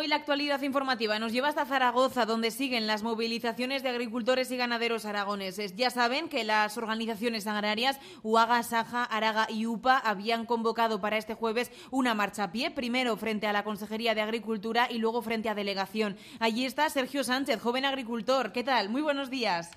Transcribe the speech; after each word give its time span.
Hoy 0.00 0.08
la 0.08 0.16
actualidad 0.16 0.62
informativa 0.62 1.18
nos 1.18 1.30
lleva 1.30 1.48
hasta 1.48 1.66
Zaragoza, 1.66 2.24
donde 2.24 2.50
siguen 2.50 2.86
las 2.86 3.02
movilizaciones 3.02 3.82
de 3.82 3.90
agricultores 3.90 4.50
y 4.50 4.56
ganaderos 4.56 5.04
aragoneses. 5.04 5.76
Ya 5.76 5.90
saben 5.90 6.30
que 6.30 6.42
las 6.42 6.78
organizaciones 6.78 7.46
agrarias 7.46 8.00
UAGA, 8.22 8.62
Saja, 8.62 9.04
Araga 9.04 9.46
y 9.50 9.66
UPA 9.66 9.98
habían 9.98 10.46
convocado 10.46 11.02
para 11.02 11.18
este 11.18 11.34
jueves 11.34 11.70
una 11.90 12.14
marcha 12.14 12.44
a 12.44 12.50
pie, 12.50 12.70
primero 12.70 13.14
frente 13.18 13.46
a 13.46 13.52
la 13.52 13.62
Consejería 13.62 14.14
de 14.14 14.22
Agricultura 14.22 14.90
y 14.90 14.96
luego 14.96 15.20
frente 15.20 15.50
a 15.50 15.54
Delegación. 15.54 16.16
Allí 16.38 16.64
está 16.64 16.88
Sergio 16.88 17.22
Sánchez, 17.22 17.60
joven 17.60 17.84
agricultor. 17.84 18.52
¿Qué 18.52 18.64
tal? 18.64 18.88
Muy 18.88 19.02
buenos 19.02 19.28
días. 19.28 19.70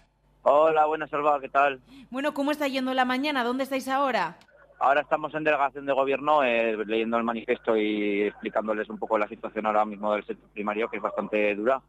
Hola, 0.44 0.85
buenas, 0.85 1.09
Salva, 1.09 1.41
¿qué 1.41 1.49
tal? 1.49 1.81
Bueno, 2.11 2.33
¿cómo 2.33 2.52
está 2.52 2.69
yendo 2.69 2.94
la 2.94 3.03
mañana? 3.03 3.44
¿Dónde 3.44 3.66
estáis 3.66 3.89
ahora? 3.89 4.38
Ahora 4.83 4.99
estamos 4.99 5.33
en 5.33 5.45
delegación 5.45 5.85
de 5.85 5.93
gobierno 5.93 6.43
eh, 6.43 6.75
leyendo 6.85 7.15
el 7.15 7.23
manifiesto 7.23 7.77
y 7.77 8.23
explicándoles 8.23 8.89
un 8.89 8.99
poco 8.99 9.17
la 9.17 9.29
situación 9.29 9.65
ahora 9.65 9.85
mismo 9.85 10.11
del 10.11 10.25
sector 10.25 10.49
primario, 10.49 10.89
que 10.89 10.97
es 10.97 11.01
bastante 11.01 11.55
dura, 11.55 11.81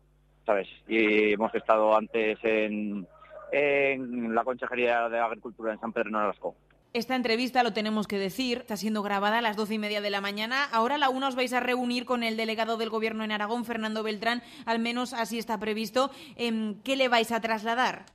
¿sabes? 0.47 0.69
Y 0.87 1.33
hemos 1.33 1.53
estado 1.57 1.97
antes 1.97 2.39
en, 2.45 3.05
la 3.51 4.45
Consejería 4.45 5.09
de 5.09 5.19
Agricultura 5.19 5.73
en 5.73 5.81
San 5.81 5.93
Pedro 5.93 6.11
Nolasco. 6.11 6.55
Esta 6.93 7.17
entrevista, 7.17 7.65
lo 7.65 7.73
tenemos 7.73 8.07
que 8.07 8.17
decir, 8.17 8.59
está 8.59 8.77
siendo 8.77 9.03
grabada 9.03 9.39
a 9.39 9.43
las 9.43 9.57
doce 9.57 9.75
y 9.75 9.79
media 9.81 10.01
de 10.01 10.11
la 10.11 10.21
mañana. 10.21 10.63
Ahora 10.73 10.95
a 10.95 10.99
la 10.99 11.09
una 11.09 11.27
os 11.27 11.35
vais 11.35 11.53
a 11.53 11.59
reunir 11.59 12.05
con 12.05 12.23
el 12.23 12.37
delegado 12.37 12.77
del 12.77 12.91
Gobierno 12.91 13.25
en 13.25 13.33
Aragón, 13.33 13.65
Fernando 13.65 14.05
Beltrán, 14.05 14.41
al 14.67 14.79
menos 14.79 15.15
así 15.15 15.37
está 15.37 15.59
previsto. 15.59 16.13
Em, 16.37 16.81
¿Qué 16.85 16.95
le 16.95 17.09
vais 17.09 17.33
a 17.33 17.41
trasladar? 17.41 18.07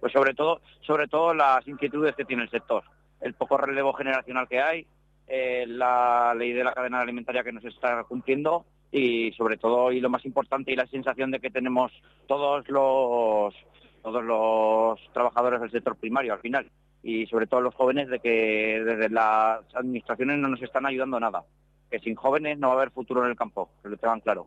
Pues 0.00 0.14
sobre 0.14 0.32
todo, 0.32 0.62
sobre 0.80 1.08
todo 1.08 1.34
las 1.34 1.68
inquietudes 1.68 2.16
que 2.16 2.24
tiene 2.24 2.44
el 2.44 2.50
sector 2.50 2.84
el 3.24 3.34
poco 3.34 3.56
relevo 3.56 3.94
generacional 3.94 4.46
que 4.46 4.60
hay, 4.60 4.86
eh, 5.26 5.64
la 5.66 6.34
ley 6.34 6.52
de 6.52 6.62
la 6.62 6.74
cadena 6.74 7.00
alimentaria 7.00 7.42
que 7.42 7.52
nos 7.52 7.64
está 7.64 8.04
cumpliendo 8.04 8.66
y 8.92 9.32
sobre 9.32 9.56
todo 9.56 9.90
y 9.90 10.00
lo 10.00 10.10
más 10.10 10.24
importante 10.26 10.70
y 10.70 10.76
la 10.76 10.86
sensación 10.86 11.30
de 11.30 11.40
que 11.40 11.50
tenemos 11.50 11.90
todos 12.28 12.68
los 12.68 13.54
todos 14.02 14.22
los 14.22 15.00
trabajadores 15.14 15.62
del 15.62 15.70
sector 15.70 15.96
primario 15.96 16.34
al 16.34 16.40
final 16.40 16.70
y 17.02 17.26
sobre 17.26 17.46
todo 17.46 17.62
los 17.62 17.74
jóvenes 17.74 18.08
de 18.08 18.20
que 18.20 18.82
desde 18.84 19.08
las 19.08 19.62
administraciones 19.74 20.38
no 20.38 20.48
nos 20.48 20.62
están 20.62 20.84
ayudando 20.84 21.18
nada 21.18 21.42
que 21.90 21.98
sin 22.00 22.14
jóvenes 22.14 22.58
no 22.58 22.68
va 22.68 22.74
a 22.74 22.76
haber 22.76 22.90
futuro 22.90 23.24
en 23.24 23.30
el 23.30 23.36
campo 23.36 23.70
que 23.82 23.88
lo 23.88 23.96
tengan 23.96 24.20
claro 24.20 24.46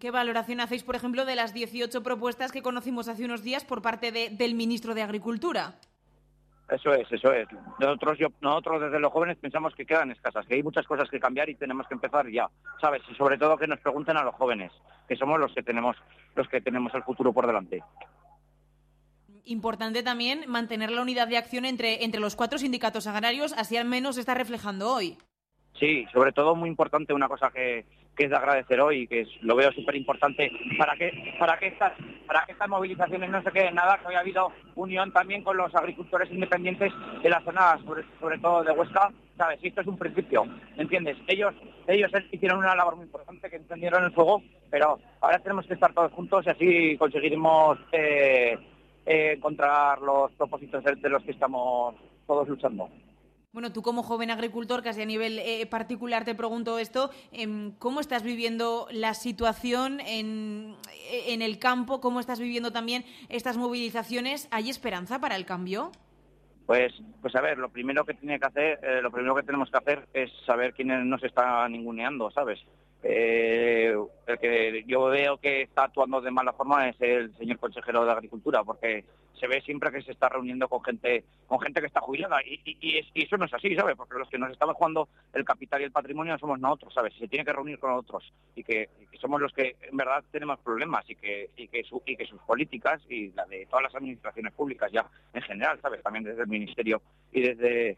¿Qué 0.00 0.10
valoración 0.10 0.58
hacéis, 0.58 0.82
por 0.82 0.96
ejemplo, 0.96 1.24
de 1.24 1.36
las 1.36 1.54
18 1.54 2.02
propuestas 2.02 2.50
que 2.50 2.62
conocimos 2.62 3.06
hace 3.06 3.24
unos 3.24 3.44
días 3.44 3.64
por 3.64 3.80
parte 3.80 4.10
del 4.10 4.54
ministro 4.56 4.92
de 4.92 5.02
Agricultura? 5.02 5.78
Eso 6.68 6.92
es, 6.92 7.10
eso 7.10 7.32
es. 7.32 7.48
Nosotros, 7.80 8.18
yo, 8.18 8.28
nosotros 8.42 8.82
desde 8.82 9.00
los 9.00 9.10
jóvenes 9.10 9.38
pensamos 9.38 9.74
que 9.74 9.86
quedan 9.86 10.10
escasas, 10.10 10.46
que 10.46 10.54
hay 10.54 10.62
muchas 10.62 10.86
cosas 10.86 11.08
que 11.08 11.18
cambiar 11.18 11.48
y 11.48 11.54
tenemos 11.54 11.86
que 11.88 11.94
empezar 11.94 12.28
ya, 12.30 12.48
¿sabes? 12.80 13.02
Y 13.10 13.14
sobre 13.14 13.38
todo 13.38 13.56
que 13.56 13.66
nos 13.66 13.80
pregunten 13.80 14.18
a 14.18 14.22
los 14.22 14.34
jóvenes, 14.34 14.70
que 15.08 15.16
somos 15.16 15.40
los 15.40 15.54
que 15.54 15.62
tenemos, 15.62 15.96
los 16.34 16.46
que 16.48 16.60
tenemos 16.60 16.94
el 16.94 17.02
futuro 17.04 17.32
por 17.32 17.46
delante. 17.46 17.82
Importante 19.44 20.02
también 20.02 20.44
mantener 20.46 20.90
la 20.90 21.00
unidad 21.00 21.26
de 21.26 21.38
acción 21.38 21.64
entre, 21.64 22.04
entre 22.04 22.20
los 22.20 22.36
cuatro 22.36 22.58
sindicatos 22.58 23.06
agrarios, 23.06 23.54
así 23.54 23.78
al 23.78 23.86
menos 23.86 24.18
está 24.18 24.34
reflejando 24.34 24.92
hoy. 24.92 25.16
Sí, 25.80 26.06
sobre 26.12 26.32
todo 26.32 26.54
muy 26.54 26.68
importante 26.68 27.14
una 27.14 27.28
cosa 27.28 27.50
que, 27.50 27.86
que 28.18 28.24
es 28.24 28.30
de 28.30 28.36
agradecer 28.36 28.80
hoy 28.80 29.02
y 29.02 29.06
que 29.06 29.26
lo 29.42 29.54
veo 29.54 29.70
súper 29.72 29.94
importante 29.94 30.50
para 30.76 30.96
que 30.96 31.36
para 31.38 31.56
que 31.56 31.68
estas 31.68 31.92
para 32.26 32.44
que 32.44 32.52
estas 32.52 32.68
movilizaciones 32.68 33.30
no 33.30 33.40
se 33.42 33.52
queden 33.52 33.76
nada, 33.76 33.96
que 33.98 34.08
haya 34.08 34.18
habido 34.18 34.52
unión 34.74 35.12
también 35.12 35.42
con 35.44 35.56
los 35.56 35.72
agricultores 35.74 36.30
independientes 36.30 36.92
de 37.22 37.30
la 37.30 37.40
zona, 37.42 37.78
sobre, 38.20 38.38
todo 38.38 38.64
de 38.64 38.72
Huesca, 38.72 39.10
sabes, 39.36 39.60
esto 39.62 39.80
es 39.80 39.86
un 39.86 39.96
principio, 39.96 40.44
¿entiendes? 40.76 41.16
Ellos 41.28 41.54
ellos 41.86 42.10
hicieron 42.32 42.58
una 42.58 42.74
labor 42.74 42.96
muy 42.96 43.06
importante 43.06 43.48
que 43.48 43.56
encendieron 43.56 44.04
el 44.04 44.12
fuego, 44.12 44.42
pero 44.68 44.98
ahora 45.20 45.38
tenemos 45.38 45.66
que 45.66 45.74
estar 45.74 45.94
todos 45.94 46.12
juntos 46.12 46.44
y 46.44 46.50
así 46.50 46.96
conseguiremos 46.98 47.78
eh, 47.92 48.58
eh, 49.06 49.32
encontrar 49.36 50.02
los 50.02 50.32
propósitos 50.32 50.82
de 50.82 51.08
los 51.08 51.22
que 51.22 51.30
estamos 51.30 51.94
todos 52.26 52.48
luchando. 52.48 52.90
Bueno, 53.50 53.72
tú 53.72 53.80
como 53.80 54.02
joven 54.02 54.30
agricultor, 54.30 54.82
casi 54.82 55.00
a 55.00 55.06
nivel 55.06 55.38
eh, 55.38 55.64
particular 55.64 56.26
te 56.26 56.34
pregunto 56.34 56.78
esto, 56.78 57.10
em, 57.32 57.72
¿cómo 57.78 58.00
estás 58.00 58.22
viviendo 58.22 58.86
la 58.90 59.14
situación 59.14 60.00
en, 60.00 60.76
el 61.26 61.58
campo? 61.58 62.02
¿Cómo 62.02 62.20
estás 62.20 62.40
viviendo 62.40 62.72
también 62.72 63.06
estas 63.30 63.56
movilizaciones? 63.56 64.48
¿Hay 64.50 64.68
esperanza 64.68 65.18
para 65.18 65.34
el 65.34 65.46
cambio? 65.46 65.92
Pues, 66.66 66.92
pues 67.22 67.34
a 67.36 67.40
ver, 67.40 67.56
lo 67.56 67.70
primero 67.70 68.04
que 68.04 68.12
tiene 68.12 68.38
que 68.38 68.46
hacer, 68.46 68.80
eh, 68.82 69.00
lo 69.00 69.10
primero 69.10 69.34
que 69.34 69.44
tenemos 69.44 69.70
que 69.70 69.78
hacer 69.78 70.06
es 70.12 70.30
saber 70.44 70.74
quiénes 70.74 71.02
nos 71.06 71.24
están 71.24 71.72
ninguneando, 71.72 72.30
¿sabes? 72.30 72.60
Eh, 73.02 73.96
el 74.26 74.38
que 74.38 74.84
yo 74.86 75.04
veo 75.04 75.38
que 75.38 75.62
está 75.62 75.84
actuando 75.84 76.20
de 76.20 76.30
mala 76.30 76.52
forma 76.52 76.86
es 76.90 76.96
el 77.00 77.34
señor 77.38 77.58
consejero 77.58 78.04
de 78.04 78.10
Agricultura, 78.10 78.62
porque 78.62 79.06
se 79.38 79.46
ve 79.46 79.60
siempre 79.62 79.90
que 79.90 80.02
se 80.02 80.12
está 80.12 80.28
reuniendo 80.28 80.68
con 80.68 80.82
gente 80.82 81.24
con 81.46 81.60
gente 81.60 81.80
que 81.80 81.86
está 81.86 82.00
jubilada 82.00 82.40
y, 82.44 82.98
eso 83.14 83.36
no 83.36 83.46
es 83.46 83.54
así, 83.54 83.74
¿sabes? 83.74 83.96
Porque 83.96 84.18
los 84.18 84.28
que 84.28 84.38
nos 84.38 84.50
estamos 84.50 84.76
jugando 84.76 85.08
el 85.32 85.44
capital 85.44 85.80
y 85.80 85.84
el 85.84 85.92
patrimonio 85.92 86.38
somos 86.38 86.58
nosotros, 86.58 86.92
¿sabes? 86.94 87.14
Y 87.16 87.20
se 87.20 87.28
tiene 87.28 87.44
que 87.44 87.52
reunir 87.52 87.78
con 87.78 87.92
otros 87.92 88.32
y 88.54 88.62
que, 88.62 88.88
somos 89.20 89.40
los 89.40 89.52
que 89.52 89.76
en 89.80 89.96
verdad 89.96 90.22
tenemos 90.30 90.58
problemas 90.60 91.08
y 91.08 91.14
que 91.16 91.50
y 91.56 91.68
que, 91.68 91.84
y 92.06 92.16
que 92.16 92.26
sus 92.26 92.40
políticas 92.42 93.00
y 93.08 93.32
la 93.32 93.44
de 93.46 93.66
todas 93.66 93.84
las 93.84 93.94
administraciones 93.94 94.52
públicas 94.52 94.90
ya 94.92 95.06
en 95.32 95.42
general, 95.42 95.78
¿sabes? 95.80 96.02
También 96.02 96.24
desde 96.24 96.42
el 96.42 96.48
ministerio 96.48 97.00
y 97.32 97.40
desde 97.40 97.96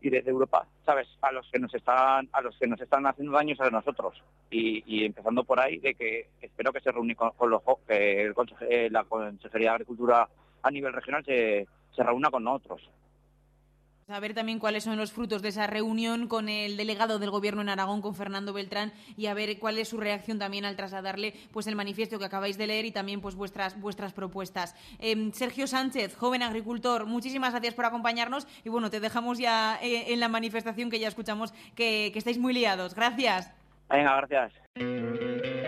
y 0.00 0.10
desde 0.10 0.30
Europa, 0.30 0.66
¿sabes? 0.84 1.08
A 1.22 1.32
los 1.32 1.48
que 1.50 1.58
nos 1.58 1.74
están 1.74 2.28
a 2.32 2.40
los 2.40 2.56
que 2.58 2.66
nos 2.66 2.80
están 2.80 3.06
haciendo 3.06 3.32
daños 3.32 3.60
a 3.60 3.70
nosotros 3.70 4.22
y, 4.50 5.04
empezando 5.04 5.44
por 5.44 5.60
ahí 5.60 5.78
de 5.78 5.94
que 5.94 6.28
espero 6.40 6.72
que 6.72 6.80
se 6.80 6.90
reúne 6.90 7.14
con, 7.14 7.32
los 7.50 7.62
que 7.86 8.22
el 8.22 8.34
eh, 8.68 8.88
la 8.90 9.04
Consejería 9.04 9.70
de 9.70 9.74
Agricultura 9.74 10.28
a 10.62 10.70
nivel 10.70 10.92
regional 10.92 11.24
se, 11.24 11.66
se 11.94 12.02
reúna 12.02 12.30
con 12.30 12.44
nosotros. 12.44 12.88
Saber 14.08 14.32
también 14.32 14.58
cuáles 14.58 14.84
son 14.84 14.96
los 14.96 15.12
frutos 15.12 15.42
de 15.42 15.50
esa 15.50 15.66
reunión 15.66 16.28
con 16.28 16.48
el 16.48 16.78
delegado 16.78 17.18
del 17.18 17.30
Gobierno 17.30 17.60
en 17.60 17.68
Aragón, 17.68 18.00
con 18.00 18.14
Fernando 18.14 18.54
Beltrán, 18.54 18.90
y 19.18 19.26
a 19.26 19.34
ver 19.34 19.58
cuál 19.58 19.76
es 19.76 19.88
su 19.88 19.98
reacción 19.98 20.38
también 20.38 20.64
al 20.64 20.76
trasladarle 20.76 21.34
pues 21.52 21.66
el 21.66 21.76
manifiesto 21.76 22.18
que 22.18 22.24
acabáis 22.24 22.56
de 22.56 22.66
leer 22.66 22.86
y 22.86 22.90
también 22.90 23.20
pues 23.20 23.34
vuestras 23.34 23.78
vuestras 23.78 24.14
propuestas. 24.14 24.74
Em, 24.98 25.30
Sergio 25.32 25.66
Sánchez, 25.66 26.16
joven 26.16 26.42
agricultor, 26.42 27.04
muchísimas 27.04 27.52
gracias 27.52 27.74
por 27.74 27.84
acompañarnos 27.84 28.48
y 28.64 28.70
bueno, 28.70 28.88
te 28.88 28.98
dejamos 28.98 29.36
ya 29.36 29.78
eh, 29.82 30.10
en 30.14 30.20
la 30.20 30.28
manifestación 30.28 30.88
que 30.88 31.00
ya 31.00 31.08
escuchamos 31.08 31.52
que, 31.74 32.08
que 32.10 32.18
estáis 32.18 32.38
muy 32.38 32.54
liados. 32.54 32.94
Gracias. 32.94 33.52
Venga, 33.90 34.16
gracias. 34.26 35.67